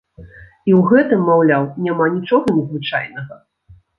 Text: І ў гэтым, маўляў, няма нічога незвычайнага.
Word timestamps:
І 0.19 0.71
ў 0.77 0.79
гэтым, 0.91 1.19
маўляў, 1.27 1.67
няма 1.87 2.07
нічога 2.15 2.57
незвычайнага. 2.57 3.37